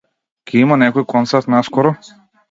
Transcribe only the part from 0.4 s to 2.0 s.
Ќе има некој концерт наскоро?